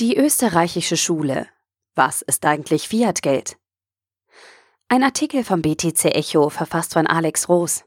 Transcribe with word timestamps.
Die 0.00 0.16
österreichische 0.16 0.96
Schule. 0.96 1.48
Was 1.96 2.22
ist 2.22 2.46
eigentlich 2.46 2.86
Fiat-Geld? 2.86 3.56
Ein 4.86 5.02
Artikel 5.02 5.42
vom 5.42 5.60
BTC 5.60 6.14
Echo, 6.14 6.50
verfasst 6.50 6.92
von 6.92 7.08
Alex 7.08 7.48
Roos. 7.48 7.82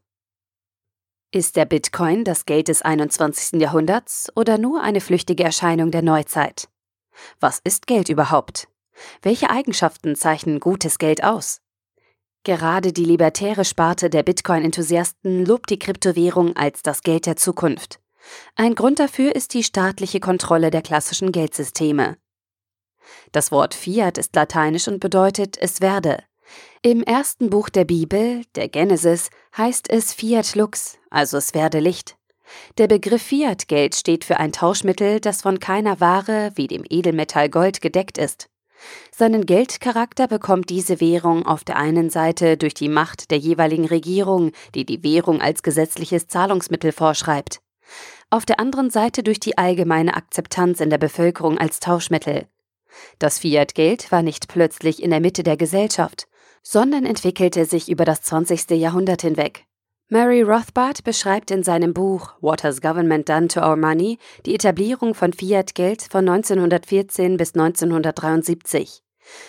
Ist 1.31 1.55
der 1.55 1.63
Bitcoin 1.63 2.25
das 2.25 2.45
Geld 2.45 2.67
des 2.67 2.81
21. 2.81 3.61
Jahrhunderts 3.61 4.29
oder 4.35 4.57
nur 4.57 4.81
eine 4.81 4.99
flüchtige 4.99 5.45
Erscheinung 5.45 5.89
der 5.89 6.01
Neuzeit? 6.01 6.67
Was 7.39 7.61
ist 7.63 7.87
Geld 7.87 8.09
überhaupt? 8.09 8.67
Welche 9.21 9.49
Eigenschaften 9.49 10.17
zeichnen 10.17 10.59
gutes 10.59 10.97
Geld 10.97 11.23
aus? 11.23 11.61
Gerade 12.43 12.91
die 12.91 13.05
libertäre 13.05 13.63
Sparte 13.63 14.09
der 14.09 14.23
Bitcoin-Enthusiasten 14.23 15.45
lobt 15.45 15.69
die 15.69 15.79
Kryptowährung 15.79 16.57
als 16.57 16.81
das 16.81 17.03
Geld 17.03 17.25
der 17.25 17.37
Zukunft. 17.37 18.00
Ein 18.55 18.75
Grund 18.75 18.99
dafür 18.99 19.35
ist 19.35 19.53
die 19.53 19.63
staatliche 19.63 20.19
Kontrolle 20.19 20.71
der 20.71 20.81
klassischen 20.81 21.31
Geldsysteme. 21.31 22.17
Das 23.31 23.51
Wort 23.51 23.73
Fiat 23.73 24.17
ist 24.17 24.35
lateinisch 24.35 24.87
und 24.87 24.99
bedeutet 24.99 25.57
es 25.59 25.81
werde. 25.81 26.23
Im 26.81 27.03
ersten 27.03 27.49
Buch 27.49 27.69
der 27.69 27.85
Bibel, 27.85 28.43
der 28.55 28.67
Genesis, 28.67 29.29
heißt 29.57 29.89
es 29.89 30.13
Fiat 30.13 30.55
Lux, 30.55 30.97
also 31.09 31.37
es 31.37 31.53
werde 31.53 31.79
Licht. 31.79 32.17
Der 32.77 32.87
Begriff 32.87 33.21
Fiat-Geld 33.21 33.95
steht 33.95 34.25
für 34.25 34.37
ein 34.37 34.51
Tauschmittel, 34.51 35.21
das 35.21 35.41
von 35.41 35.59
keiner 35.59 36.01
Ware 36.01 36.51
wie 36.55 36.67
dem 36.67 36.83
Edelmetall 36.89 37.49
Gold 37.49 37.79
gedeckt 37.81 38.17
ist. 38.17 38.49
Seinen 39.11 39.45
Geldcharakter 39.45 40.27
bekommt 40.27 40.69
diese 40.69 40.99
Währung 40.99 41.45
auf 41.45 41.63
der 41.63 41.77
einen 41.77 42.09
Seite 42.09 42.57
durch 42.57 42.73
die 42.73 42.89
Macht 42.89 43.31
der 43.31 43.37
jeweiligen 43.37 43.85
Regierung, 43.85 44.51
die 44.75 44.85
die 44.85 45.03
Währung 45.03 45.39
als 45.39 45.63
gesetzliches 45.63 46.27
Zahlungsmittel 46.27 46.91
vorschreibt 46.91 47.61
auf 48.29 48.45
der 48.45 48.59
anderen 48.59 48.89
Seite 48.89 49.23
durch 49.23 49.39
die 49.39 49.57
allgemeine 49.57 50.15
Akzeptanz 50.15 50.79
in 50.79 50.89
der 50.89 50.97
Bevölkerung 50.97 51.57
als 51.57 51.79
Tauschmittel. 51.79 52.47
Das 53.19 53.39
Fiat-Geld 53.39 54.11
war 54.11 54.21
nicht 54.21 54.47
plötzlich 54.47 55.01
in 55.01 55.11
der 55.11 55.19
Mitte 55.19 55.43
der 55.43 55.57
Gesellschaft, 55.57 56.27
sondern 56.63 57.05
entwickelte 57.05 57.65
sich 57.65 57.89
über 57.89 58.05
das 58.05 58.21
20. 58.21 58.71
Jahrhundert 58.71 59.21
hinweg. 59.21 59.65
Mary 60.09 60.41
Rothbard 60.41 61.05
beschreibt 61.05 61.51
in 61.51 61.63
seinem 61.63 61.93
Buch 61.93 62.33
What 62.41 62.65
Has 62.65 62.81
Government 62.81 63.29
Done 63.29 63.47
to 63.47 63.61
Our 63.61 63.77
Money 63.77 64.17
die 64.45 64.53
Etablierung 64.53 65.13
von 65.13 65.31
Fiat-Geld 65.31 66.01
von 66.09 66.27
1914 66.27 67.37
bis 67.37 67.53
1973. 67.53 69.03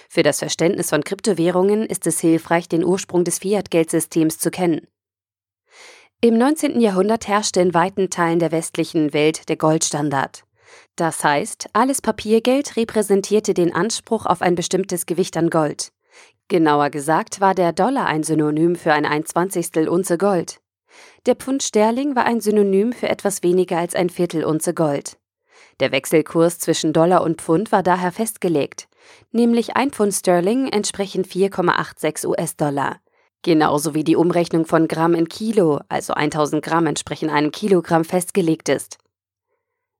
Für 0.09 0.23
das 0.23 0.39
Verständnis 0.39 0.91
von 0.91 1.03
Kryptowährungen 1.03 1.85
ist 1.87 2.07
es 2.07 2.20
hilfreich, 2.20 2.69
den 2.69 2.85
Ursprung 2.85 3.25
des 3.25 3.41
Fiat-Geldsystems 3.41 4.39
zu 4.39 4.53
kennen. 4.53 4.87
Im 6.25 6.39
19. 6.39 6.81
Jahrhundert 6.81 7.27
herrschte 7.27 7.61
in 7.61 7.75
weiten 7.75 8.09
Teilen 8.09 8.39
der 8.39 8.53
westlichen 8.53 9.12
Welt 9.12 9.48
der 9.48 9.56
Goldstandard. 9.56 10.45
Das 10.95 11.25
heißt, 11.25 11.70
alles 11.73 12.01
Papiergeld 12.01 12.77
repräsentierte 12.77 13.55
den 13.55 13.75
Anspruch 13.75 14.25
auf 14.27 14.41
ein 14.41 14.55
bestimmtes 14.55 15.06
Gewicht 15.06 15.37
an 15.37 15.51
Gold. 15.51 15.91
Genauer 16.47 16.91
gesagt 16.91 17.41
war 17.41 17.56
der 17.56 17.73
Dollar 17.73 18.06
ein 18.06 18.23
Synonym 18.23 18.77
für 18.77 18.92
ein 18.92 19.05
1 19.05 19.33
Unze 19.89 20.17
Gold. 20.17 20.61
Der 21.27 21.34
Pfund 21.34 21.64
Sterling 21.64 22.14
war 22.14 22.25
ein 22.25 22.41
Synonym 22.41 22.92
für 22.92 23.09
etwas 23.09 23.42
weniger 23.42 23.79
als 23.79 23.97
ein 23.97 24.09
Viertel 24.09 24.45
Unze 24.45 24.75
Gold. 24.75 25.19
Der 25.81 25.91
Wechselkurs 25.91 26.61
zwischen 26.61 26.92
Dollar 26.92 27.25
und 27.25 27.42
Pfund 27.42 27.73
war 27.73 27.83
daher 27.83 28.12
festgelegt, 28.12 28.86
nämlich 29.33 29.75
ein 29.75 29.91
Pfund 29.91 30.14
Sterling 30.14 30.69
entsprechen 30.69 31.25
4,86 31.25 32.29
US-Dollar. 32.29 33.01
Genauso 33.43 33.95
wie 33.95 34.05
die 34.05 34.17
Umrechnung 34.17 34.67
von 34.67 34.87
Gramm 34.87 35.15
in 35.15 35.29
Kilo, 35.29 35.81
also 35.89 36.15
1000 36.15 36.65
Gramm 36.65 36.87
entsprechen 36.87 37.29
einem 37.29 37.51
Kilogramm, 37.51 38.05
festgelegt 38.05 38.69
ist. 38.69 38.98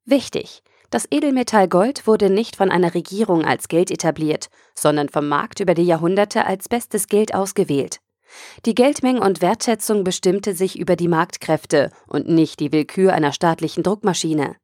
Wichtig, 0.05 0.63
das 0.91 1.07
Edelmetall 1.11 1.69
Gold 1.69 2.07
wurde 2.07 2.31
nicht 2.31 2.55
von 2.55 2.71
einer 2.71 2.95
Regierung 2.95 3.45
als 3.45 3.69
Geld 3.69 3.91
etabliert, 3.91 4.49
sondern 4.75 5.09
vom 5.09 5.27
Markt 5.27 5.61
über 5.61 5.75
die 5.75 5.85
Jahrhunderte 5.85 6.47
als 6.47 6.69
bestes 6.69 7.09
Geld 7.09 7.35
ausgewählt. 7.35 7.99
Die 8.65 8.75
Geldmenge 8.75 9.21
und 9.21 9.43
Wertschätzung 9.43 10.05
bestimmte 10.05 10.55
sich 10.55 10.79
über 10.79 10.97
die 10.97 11.09
Marktkräfte 11.09 11.91
und 12.07 12.29
nicht 12.29 12.61
die 12.61 12.73
Willkür 12.73 13.13
einer 13.13 13.33
staatlichen 13.33 13.83
Druckmaschine. 13.83 14.57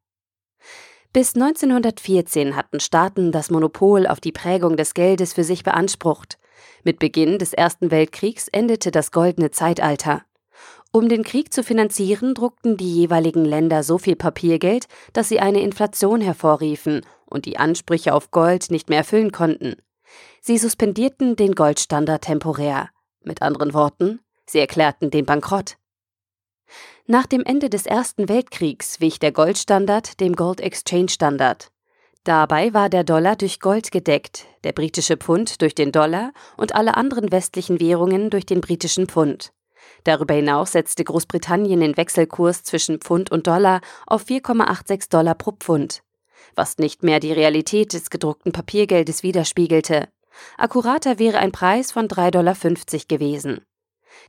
Bis 1.18 1.34
1914 1.34 2.54
hatten 2.54 2.78
Staaten 2.78 3.32
das 3.32 3.50
Monopol 3.50 4.06
auf 4.06 4.20
die 4.20 4.30
Prägung 4.30 4.76
des 4.76 4.94
Geldes 4.94 5.32
für 5.32 5.42
sich 5.42 5.64
beansprucht. 5.64 6.38
Mit 6.84 7.00
Beginn 7.00 7.40
des 7.40 7.52
Ersten 7.52 7.90
Weltkriegs 7.90 8.46
endete 8.46 8.92
das 8.92 9.10
goldene 9.10 9.50
Zeitalter. 9.50 10.22
Um 10.92 11.08
den 11.08 11.24
Krieg 11.24 11.52
zu 11.52 11.64
finanzieren, 11.64 12.34
druckten 12.34 12.76
die 12.76 12.94
jeweiligen 12.94 13.44
Länder 13.44 13.82
so 13.82 13.98
viel 13.98 14.14
Papiergeld, 14.14 14.86
dass 15.12 15.28
sie 15.28 15.40
eine 15.40 15.60
Inflation 15.60 16.20
hervorriefen 16.20 17.04
und 17.26 17.46
die 17.46 17.56
Ansprüche 17.56 18.14
auf 18.14 18.30
Gold 18.30 18.70
nicht 18.70 18.88
mehr 18.88 18.98
erfüllen 18.98 19.32
konnten. 19.32 19.74
Sie 20.40 20.56
suspendierten 20.56 21.34
den 21.34 21.56
Goldstandard 21.56 22.22
temporär. 22.22 22.90
Mit 23.24 23.42
anderen 23.42 23.74
Worten, 23.74 24.20
sie 24.46 24.60
erklärten 24.60 25.10
den 25.10 25.26
Bankrott. 25.26 25.78
Nach 27.06 27.26
dem 27.26 27.44
Ende 27.44 27.70
des 27.70 27.86
Ersten 27.86 28.28
Weltkriegs 28.28 29.00
wich 29.00 29.18
der 29.18 29.32
Goldstandard 29.32 30.20
dem 30.20 30.36
Gold 30.36 30.60
Exchange 30.60 31.08
Standard. 31.08 31.70
Dabei 32.24 32.74
war 32.74 32.90
der 32.90 33.04
Dollar 33.04 33.36
durch 33.36 33.60
Gold 33.60 33.90
gedeckt, 33.90 34.46
der 34.64 34.72
britische 34.72 35.16
Pfund 35.16 35.62
durch 35.62 35.74
den 35.74 35.92
Dollar 35.92 36.32
und 36.56 36.74
alle 36.74 36.96
anderen 36.96 37.32
westlichen 37.32 37.80
Währungen 37.80 38.28
durch 38.28 38.44
den 38.44 38.60
britischen 38.60 39.06
Pfund. 39.06 39.52
Darüber 40.04 40.34
hinaus 40.34 40.72
setzte 40.72 41.04
Großbritannien 41.04 41.80
den 41.80 41.96
Wechselkurs 41.96 42.64
zwischen 42.64 42.98
Pfund 42.98 43.30
und 43.30 43.46
Dollar 43.46 43.80
auf 44.06 44.24
4,86 44.24 45.08
Dollar 45.10 45.34
pro 45.34 45.52
Pfund, 45.52 46.02
was 46.54 46.78
nicht 46.78 47.02
mehr 47.02 47.20
die 47.20 47.32
Realität 47.32 47.94
des 47.94 48.10
gedruckten 48.10 48.52
Papiergeldes 48.52 49.22
widerspiegelte. 49.22 50.08
Akkurater 50.56 51.18
wäre 51.18 51.38
ein 51.38 51.52
Preis 51.52 51.92
von 51.92 52.08
3,50 52.08 52.30
Dollar 52.30 52.54
gewesen. 53.08 53.62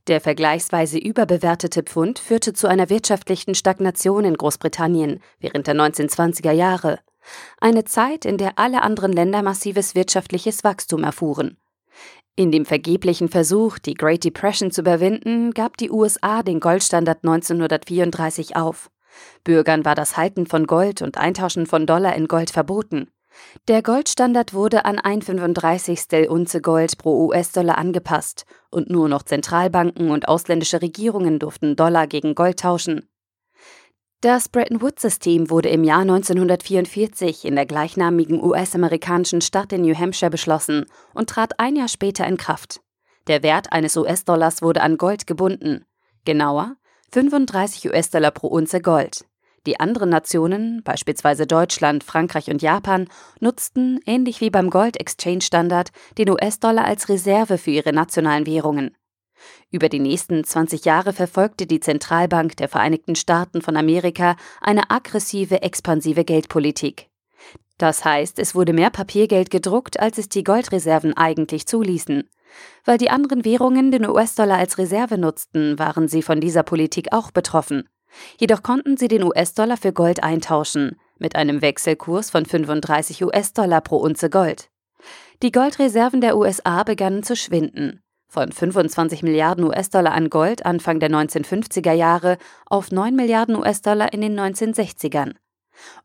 Der 0.08 0.22
vergleichsweise 0.22 0.98
überbewertete 0.98 1.84
Pfund 1.84 2.20
führte 2.20 2.54
zu 2.54 2.68
einer 2.68 2.90
wirtschaftlichen 2.90 3.56
Stagnation 3.56 4.26
in 4.26 4.36
Großbritannien 4.36 5.22
während 5.40 5.68
der 5.68 5.76
1920er 5.76 6.52
Jahre 6.52 7.00
eine 7.60 7.86
Zeit, 7.86 8.26
in 8.26 8.38
der 8.38 8.58
alle 8.58 8.82
anderen 8.82 9.14
Länder 9.14 9.42
massives 9.42 9.96
wirtschaftliches 9.96 10.64
Wachstum 10.64 11.04
erfuhren. 11.04 11.58
In 12.36 12.52
dem 12.52 12.66
vergeblichen 12.66 13.28
Versuch, 13.28 13.80
die 13.80 13.96
Great 13.96 14.24
Depression 14.24 14.72
zu 14.72 14.82
überwinden, 14.82 15.52
gab 15.52 15.78
die 15.78 15.92
USA 15.92 16.42
den 16.42 16.60
Goldstandard 16.60 17.20
1934 17.24 18.56
auf. 18.56 18.90
Bürgern 19.44 19.84
war 19.84 19.96
das 19.96 20.16
Halten 20.16 20.46
von 20.46 20.66
Gold 20.66 21.02
und 21.02 21.18
Eintauschen 21.18 21.66
von 21.66 21.86
Dollar 21.86 22.16
in 22.16 22.28
Gold 22.28 22.52
verboten. 22.52 23.12
Der 23.68 23.82
Goldstandard 23.82 24.54
wurde 24.54 24.86
an 24.86 25.00
ein 25.00 25.22
35. 25.22 26.30
Unze 26.30 26.62
Gold 26.62 26.98
pro 26.98 27.28
US-Dollar 27.28 27.78
angepasst 27.78 28.46
und 28.72 28.90
nur 28.90 29.10
noch 29.10 29.24
Zentralbanken 29.24 30.12
und 30.12 30.28
ausländische 30.28 30.82
Regierungen 30.82 31.40
durften 31.40 31.76
Dollar 31.76 32.08
gegen 32.08 32.36
Gold 32.36 32.60
tauschen. 32.60 33.10
Das 34.22 34.50
Bretton 34.50 34.82
Woods-System 34.82 35.50
wurde 35.50 35.70
im 35.70 35.86
Jahr 35.86 36.02
1944 36.02 37.46
in 37.46 37.56
der 37.56 37.66
gleichnamigen 37.66 38.44
US-amerikanischen 38.44 39.40
Stadt 39.40 39.72
in 39.72 39.84
New 39.84 39.96
Hampshire 39.96 40.30
beschlossen 40.30 40.88
und 41.14 41.30
trat 41.30 41.58
ein 41.58 41.78
Jahr 41.78 41.88
später 41.88 42.28
in 42.28 42.36
Kraft. 42.36 42.82
Der 43.28 43.44
Wert 43.44 43.72
eines 43.72 43.96
US-Dollars 43.96 44.62
wurde 44.62 44.82
an 44.82 44.98
Gold 44.98 45.26
gebunden. 45.26 45.86
Genauer 46.26 46.76
35 47.14 47.90
US-Dollar 47.90 48.32
pro 48.32 48.48
Unze 48.48 48.82
Gold. 48.82 49.26
Die 49.66 49.80
anderen 49.80 50.09
Nationen, 50.09 50.81
beispielsweise 50.84 51.46
Deutschland, 51.46 52.03
Frankreich 52.03 52.50
und 52.50 52.62
Japan, 52.62 53.08
nutzten, 53.40 54.00
ähnlich 54.06 54.42
wie 54.42 54.50
beim 54.50 54.70
Gold 54.70 55.00
Exchange 55.00 55.42
Standard, 55.42 55.90
den 56.18 56.30
US-Dollar 56.30 56.86
als 56.86 57.09
Reserve 57.09 57.58
für 57.58 57.72
ihre 57.72 57.94
nationalen 57.94 58.46
Währungen. 58.46 58.96
Über 59.72 59.90
die 59.90 60.00
nächsten 60.00 60.44
20 60.44 60.86
Jahre 60.86 61.14
verfolgte 61.14 61.66
die 61.66 61.80
Zentralbank 61.80 62.58
der 62.58 62.68
Vereinigten 62.68 63.16
Staaten 63.16 63.62
von 63.62 63.78
Amerika 63.78 64.36
eine 64.62 64.90
aggressive, 64.90 65.62
expansive 65.62 66.24
Geldpolitik. 66.24 67.10
Das 67.78 68.04
heißt, 68.04 68.39
es 68.39 68.56
wurde 68.56 68.74
mehr 68.74 68.89
Papiergeld 68.89 69.50
gedruckt, 69.50 70.00
als 70.00 70.18
es 70.18 70.28
die 70.28 70.44
Goldreserven 70.44 71.16
eigentlich 71.16 71.66
zuließen. 71.66 72.30
Weil 72.84 72.98
die 72.98 73.10
anderen 73.10 73.45
Währungen 73.45 73.92
den 73.92 74.07
US-Dollar 74.07 74.57
als 74.57 74.78
Reserve 74.78 75.18
nutzten, 75.18 75.80
waren 75.80 76.07
sie 76.07 76.22
von 76.22 76.42
dieser 76.42 76.63
Politik 76.63 77.13
auch 77.13 77.31
betroffen. 77.31 77.88
Jedoch 78.38 78.64
konnten 78.64 78.98
sie 78.98 79.08
den 79.08 79.24
US-Dollar 79.24 79.78
für 79.78 79.94
Gold 79.94 80.24
eintauschen, 80.24 81.00
mit 81.18 81.36
einem 81.36 81.62
Wechselkurs 81.62 82.30
von 82.30 82.46
35 82.46 83.24
US-Dollar 83.24 83.82
pro 83.82 83.98
Unze 83.98 84.30
Gold. 84.30 84.70
Die 85.42 85.52
Goldreserven 85.52 86.22
der 86.22 86.38
USA 86.38 86.84
begannen 86.84 87.24
zu 87.24 87.36
schwinden 87.36 88.02
von 88.30 88.52
25 88.52 89.24
Milliarden 89.24 89.66
US-Dollar 89.66 90.14
an 90.14 90.30
Gold 90.30 90.66
Anfang 90.66 91.00
der 91.00 91.10
1950er 91.10 91.92
Jahre 91.92 92.38
auf 92.68 92.92
9 92.92 93.16
Milliarden 93.16 93.56
US-Dollar 93.56 94.14
in 94.14 94.22
den 94.22 94.40
1960ern. 94.40 95.34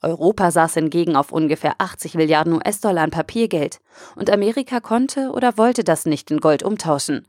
Europa 0.00 0.50
saß 0.50 0.74
hingegen 0.74 1.16
auf 1.16 1.32
ungefähr 1.32 1.74
80 1.78 2.14
Milliarden 2.14 2.54
US-Dollar 2.54 3.02
an 3.02 3.10
Papiergeld 3.10 3.80
und 4.16 4.30
Amerika 4.30 4.80
konnte 4.80 5.30
oder 5.32 5.58
wollte 5.58 5.84
das 5.84 6.06
nicht 6.06 6.30
in 6.30 6.38
Gold 6.38 6.62
umtauschen. 6.62 7.28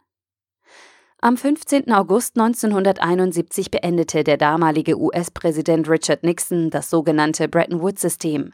Am 1.26 1.38
15. 1.38 1.92
August 1.92 2.38
1971 2.38 3.72
beendete 3.72 4.24
der 4.24 4.38
damalige 4.38 4.96
US-Präsident 4.96 5.90
Richard 5.90 6.22
Nixon 6.22 6.70
das 6.70 6.92
sogenannte 6.92 7.48
Bretton 7.48 7.82
Woods-System. 7.82 8.54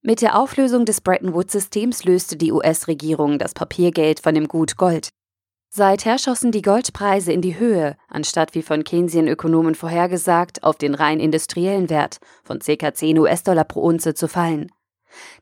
Mit 0.00 0.22
der 0.22 0.38
Auflösung 0.38 0.86
des 0.86 1.02
Bretton 1.02 1.34
Woods-Systems 1.34 2.04
löste 2.04 2.38
die 2.38 2.52
US-Regierung 2.52 3.38
das 3.38 3.52
Papiergeld 3.52 4.20
von 4.20 4.34
dem 4.34 4.48
Gut 4.48 4.78
Gold. 4.78 5.10
Seither 5.68 6.16
schossen 6.16 6.52
die 6.52 6.62
Goldpreise 6.62 7.34
in 7.34 7.42
die 7.42 7.58
Höhe, 7.58 7.98
anstatt 8.08 8.54
wie 8.54 8.62
von 8.62 8.82
Keynesian-Ökonomen 8.82 9.74
vorhergesagt, 9.74 10.62
auf 10.62 10.76
den 10.76 10.94
rein 10.94 11.20
industriellen 11.20 11.90
Wert 11.90 12.16
von 12.44 12.60
ca. 12.60 12.94
10 12.94 13.18
US-Dollar 13.18 13.64
pro 13.64 13.82
Unze 13.82 14.14
zu 14.14 14.26
fallen. 14.26 14.72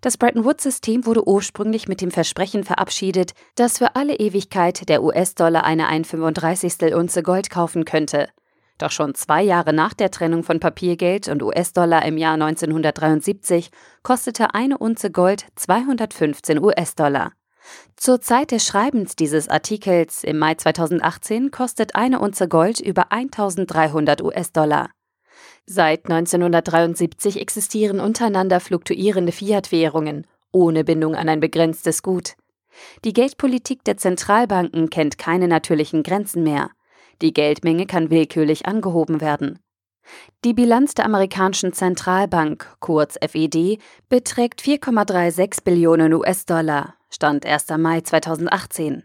Das 0.01 0.17
Bretton 0.17 0.45
Woods-System 0.45 1.07
wurde 1.07 1.27
ursprünglich 1.27 1.89
mit 1.89 2.01
dem 2.01 2.11
Versprechen 2.11 2.65
verabschiedet, 2.65 3.33
dass 3.55 3.79
für 3.79 3.97
alle 3.97 4.17
Ewigkeit 4.17 4.89
der 4.89 5.03
US-Dollar 5.03 5.65
eine 5.65 5.89
1,35 5.91 6.95
Unze 6.95 7.23
Gold 7.23 7.51
kaufen 7.51 7.85
könnte. 7.85 8.29
Doch 8.79 8.93
schon 8.93 9.15
zwei 9.15 9.43
Jahre 9.43 9.73
nach 9.73 9.93
der 9.93 10.11
Trennung 10.11 10.45
von 10.45 10.61
Papiergeld 10.61 11.29
und 11.29 11.43
US-Dollar 11.43 12.05
im 12.05 12.17
Jahr 12.17 12.35
1973 12.35 13.71
kostete 14.05 14.55
eine 14.55 14.79
Unze 14.79 15.11
Gold 15.11 15.47
215 15.57 16.63
US-Dollar. 16.63 17.33
Zur 17.97 18.21
Zeit 18.21 18.53
des 18.53 18.65
Schreibens 18.65 19.17
dieses 19.17 19.49
Artikels 19.49 20.23
im 20.23 20.39
Mai 20.39 20.55
2018 20.55 21.51
kostet 21.51 21.97
eine 21.97 22.21
Unze 22.21 22.49
Gold 22.49 22.81
über 22.81 23.11
1300 23.11 24.23
US-Dollar. 24.23 24.91
Seit 25.67 26.05
1973 26.11 27.41
existieren 27.41 28.01
untereinander 28.01 28.61
fluktuierende 28.61 29.33
Fiat-Währungen 29.33 30.27
ohne 30.53 30.85
Bindung 30.85 31.15
an 31.15 31.29
ein 31.29 31.41
begrenztes 31.41 32.03
Gut. 32.03 32.35
Die 33.05 33.13
Geldpolitik 33.13 33.85
der 33.85 33.97
Zentralbanken 33.97 34.91
kennt 34.91 35.19
keine 35.19 35.49
natürlichen 35.49 36.03
Grenzen 36.03 36.43
mehr. 36.43 36.71
Die 37.21 37.33
Geldmenge 37.33 37.87
kann 37.87 38.11
willkürlich 38.11 38.67
angehoben 38.67 39.21
werden. 39.21 39.59
Die 40.45 40.55
Bilanz 40.55 40.95
der 40.95 41.05
amerikanischen 41.05 41.73
Zentralbank, 41.73 42.77
kurz 42.81 43.19
FED, 43.21 43.79
beträgt 44.09 44.63
4,36 44.63 45.65
Billionen 45.65 46.15
US-Dollar, 46.15 46.95
Stand 47.11 47.45
1. 47.45 47.69
Mai 47.79 48.01
2018. 48.01 49.05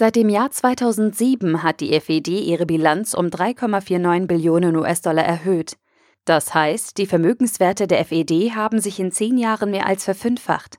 Seit 0.00 0.14
dem 0.14 0.28
Jahr 0.28 0.48
2007 0.48 1.64
hat 1.64 1.80
die 1.80 1.98
FED 1.98 2.28
ihre 2.28 2.66
Bilanz 2.66 3.14
um 3.14 3.26
3,49 3.26 4.28
Billionen 4.28 4.76
US-Dollar 4.76 5.24
erhöht. 5.24 5.76
Das 6.24 6.54
heißt, 6.54 6.98
die 6.98 7.06
Vermögenswerte 7.06 7.88
der 7.88 8.04
FED 8.04 8.54
haben 8.54 8.78
sich 8.78 9.00
in 9.00 9.10
zehn 9.10 9.36
Jahren 9.36 9.72
mehr 9.72 9.86
als 9.86 10.04
verfünffacht. 10.04 10.78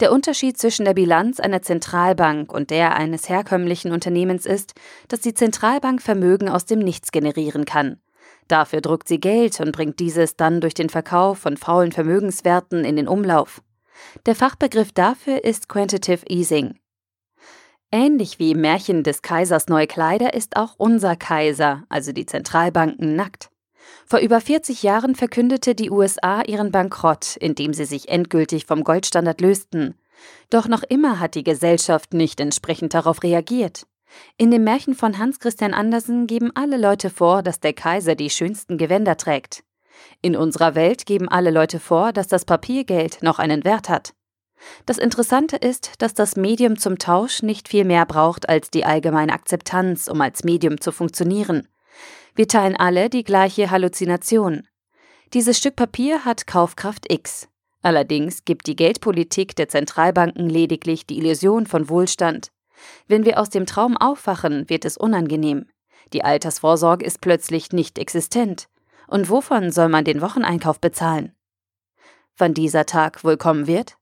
Der 0.00 0.12
Unterschied 0.12 0.58
zwischen 0.58 0.84
der 0.84 0.92
Bilanz 0.92 1.40
einer 1.40 1.62
Zentralbank 1.62 2.52
und 2.52 2.68
der 2.68 2.96
eines 2.96 3.30
herkömmlichen 3.30 3.92
Unternehmens 3.92 4.44
ist, 4.44 4.74
dass 5.08 5.20
die 5.20 5.32
Zentralbank 5.32 6.02
Vermögen 6.02 6.50
aus 6.50 6.66
dem 6.66 6.80
Nichts 6.80 7.12
generieren 7.12 7.64
kann. 7.64 8.02
Dafür 8.46 8.82
druckt 8.82 9.08
sie 9.08 9.20
Geld 9.20 9.58
und 9.60 9.72
bringt 9.72 10.00
dieses 10.00 10.36
dann 10.36 10.60
durch 10.60 10.74
den 10.74 10.90
Verkauf 10.90 11.38
von 11.38 11.56
faulen 11.56 11.92
Vermögenswerten 11.92 12.84
in 12.84 12.96
den 12.96 13.08
Umlauf. 13.08 13.62
Der 14.26 14.34
Fachbegriff 14.34 14.92
dafür 14.92 15.44
ist 15.44 15.70
Quantitative 15.70 16.26
Easing. 16.28 16.74
Ähnlich 17.92 18.38
wie 18.38 18.52
im 18.52 18.60
Märchen 18.60 19.02
des 19.02 19.20
Kaisers 19.20 19.66
neue 19.66 19.88
Kleider 19.88 20.32
ist 20.32 20.56
auch 20.56 20.74
unser 20.78 21.16
Kaiser, 21.16 21.84
also 21.88 22.12
die 22.12 22.24
Zentralbanken, 22.24 23.16
nackt. 23.16 23.50
Vor 24.06 24.20
über 24.20 24.40
40 24.40 24.84
Jahren 24.84 25.16
verkündete 25.16 25.74
die 25.74 25.90
USA 25.90 26.42
ihren 26.42 26.70
Bankrott, 26.70 27.36
indem 27.36 27.74
sie 27.74 27.86
sich 27.86 28.08
endgültig 28.08 28.66
vom 28.66 28.84
Goldstandard 28.84 29.40
lösten. 29.40 29.96
Doch 30.50 30.68
noch 30.68 30.84
immer 30.84 31.18
hat 31.18 31.34
die 31.34 31.42
Gesellschaft 31.42 32.14
nicht 32.14 32.38
entsprechend 32.38 32.94
darauf 32.94 33.24
reagiert. 33.24 33.86
In 34.36 34.52
dem 34.52 34.62
Märchen 34.62 34.94
von 34.94 35.18
Hans 35.18 35.40
Christian 35.40 35.74
Andersen 35.74 36.28
geben 36.28 36.52
alle 36.54 36.76
Leute 36.76 37.10
vor, 37.10 37.42
dass 37.42 37.58
der 37.58 37.72
Kaiser 37.72 38.14
die 38.14 38.30
schönsten 38.30 38.78
Gewänder 38.78 39.16
trägt. 39.16 39.64
In 40.22 40.36
unserer 40.36 40.76
Welt 40.76 41.06
geben 41.06 41.28
alle 41.28 41.50
Leute 41.50 41.80
vor, 41.80 42.12
dass 42.12 42.28
das 42.28 42.44
Papiergeld 42.44 43.22
noch 43.22 43.40
einen 43.40 43.64
Wert 43.64 43.88
hat. 43.88 44.14
Das 44.86 44.98
Interessante 44.98 45.56
ist, 45.56 45.92
dass 45.98 46.14
das 46.14 46.36
Medium 46.36 46.78
zum 46.78 46.98
Tausch 46.98 47.42
nicht 47.42 47.68
viel 47.68 47.84
mehr 47.84 48.06
braucht 48.06 48.48
als 48.48 48.70
die 48.70 48.84
allgemeine 48.84 49.32
Akzeptanz, 49.32 50.08
um 50.08 50.20
als 50.20 50.44
Medium 50.44 50.80
zu 50.80 50.92
funktionieren. 50.92 51.68
Wir 52.34 52.48
teilen 52.48 52.76
alle 52.76 53.10
die 53.10 53.24
gleiche 53.24 53.70
Halluzination. 53.70 54.66
Dieses 55.32 55.58
Stück 55.58 55.76
Papier 55.76 56.24
hat 56.24 56.46
Kaufkraft 56.46 57.10
X. 57.12 57.48
Allerdings 57.82 58.44
gibt 58.44 58.66
die 58.66 58.76
Geldpolitik 58.76 59.56
der 59.56 59.68
Zentralbanken 59.68 60.48
lediglich 60.48 61.06
die 61.06 61.18
Illusion 61.18 61.66
von 61.66 61.88
Wohlstand. 61.88 62.50
Wenn 63.08 63.24
wir 63.24 63.38
aus 63.38 63.50
dem 63.50 63.66
Traum 63.66 63.96
aufwachen, 63.96 64.68
wird 64.68 64.84
es 64.84 64.96
unangenehm. 64.96 65.66
Die 66.12 66.24
Altersvorsorge 66.24 67.04
ist 67.04 67.20
plötzlich 67.20 67.72
nicht 67.72 67.98
existent. 67.98 68.68
Und 69.06 69.28
wovon 69.28 69.70
soll 69.70 69.88
man 69.88 70.04
den 70.04 70.20
Wocheneinkauf 70.20 70.80
bezahlen? 70.80 71.34
Wann 72.36 72.54
dieser 72.54 72.86
Tag 72.86 73.24
wohl 73.24 73.36
kommen 73.36 73.66
wird? 73.66 73.96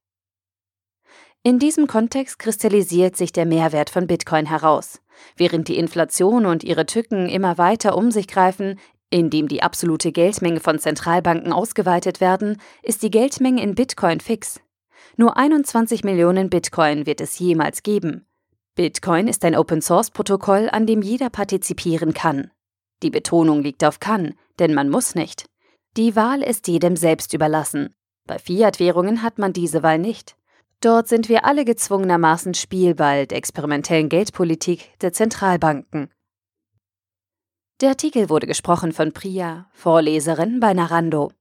In 1.49 1.59
diesem 1.59 1.87
Kontext 1.87 2.39
kristallisiert 2.39 3.17
sich 3.17 3.33
der 3.33 3.47
Mehrwert 3.47 3.89
von 3.89 4.07
Bitcoin 4.07 4.45
heraus. 4.45 5.01
Während 5.35 5.69
die 5.69 5.79
Inflation 5.79 6.45
und 6.45 6.63
ihre 6.63 6.85
Tücken 6.85 7.27
immer 7.31 7.57
weiter 7.57 7.97
um 7.97 8.11
sich 8.11 8.29
greifen, 8.29 8.79
indem 9.09 9.49
die 9.49 9.63
absolute 9.63 10.13
Geldmenge 10.13 10.61
von 10.61 10.79
Zentralbanken 10.79 11.55
ausgeweitet 11.55 12.21
werden, 12.21 12.61
ist 12.83 13.03
die 13.03 13.11
Geldmenge 13.11 13.63
in 13.63 13.75
Bitcoin 13.75 14.21
fix. 14.21 14.61
Nur 15.17 15.39
21 15.39 16.05
Millionen 16.05 16.51
Bitcoin 16.51 17.07
wird 17.07 17.23
es 17.23 17.39
jemals 17.39 17.83
geben. 17.83 18.27
Bitcoin 18.75 19.27
ist 19.27 19.43
ein 19.43 19.57
Open-Source-Protokoll, 19.57 20.69
an 20.71 20.85
dem 20.85 21.01
jeder 21.01 21.31
partizipieren 21.31 22.13
kann. 22.13 22.51
Die 23.03 23.11
Betonung 23.11 23.63
liegt 23.63 23.85
auf 23.85 24.01
kann, 24.01 24.35
denn 24.59 24.75
man 24.75 24.91
muss 24.91 25.15
nicht. 25.15 25.47
Die 25.97 26.15
Wahl 26.15 26.43
ist 26.43 26.69
jedem 26.69 26.95
selbst 26.95 27.33
überlassen. 27.33 27.95
Bei 28.27 28.39
Fiat-Währungen 28.39 29.23
hat 29.23 29.39
man 29.39 29.55
diese 29.55 29.83
Wahl 29.83 29.99
nicht. 29.99 30.38
Dort 30.81 31.09
sind 31.09 31.29
wir 31.29 31.45
alle 31.45 31.65
gezwungenermaßen 31.65 32.55
Spielball 32.55 33.27
der 33.27 33.39
experimentellen 33.39 34.09
Geldpolitik 34.09 34.97
der 35.01 35.13
Zentralbanken. 35.13 36.13
Der 37.81 37.91
Artikel 37.91 38.29
wurde 38.29 38.47
gesprochen 38.47 38.93
von 38.93 39.13
Priya, 39.13 39.69
Vorleserin 39.73 40.61
bei 40.61 40.75
Narando. 40.75 41.33